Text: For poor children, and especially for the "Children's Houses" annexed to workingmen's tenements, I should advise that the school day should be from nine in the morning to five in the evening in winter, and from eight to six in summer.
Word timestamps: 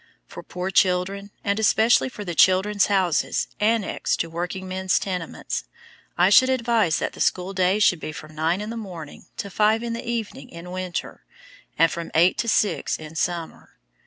For 0.25 0.41
poor 0.41 0.71
children, 0.71 1.29
and 1.43 1.59
especially 1.59 2.09
for 2.09 2.25
the 2.25 2.33
"Children's 2.33 2.87
Houses" 2.87 3.47
annexed 3.59 4.19
to 4.21 4.31
workingmen's 4.31 4.97
tenements, 4.97 5.65
I 6.17 6.31
should 6.31 6.49
advise 6.49 6.97
that 6.97 7.13
the 7.13 7.19
school 7.21 7.53
day 7.53 7.77
should 7.77 7.99
be 7.99 8.11
from 8.11 8.33
nine 8.33 8.61
in 8.61 8.71
the 8.71 8.77
morning 8.77 9.27
to 9.37 9.51
five 9.51 9.83
in 9.83 9.93
the 9.93 10.03
evening 10.03 10.49
in 10.49 10.71
winter, 10.71 11.23
and 11.77 11.91
from 11.91 12.09
eight 12.15 12.39
to 12.39 12.47
six 12.47 12.97
in 12.97 13.15
summer. 13.15 13.75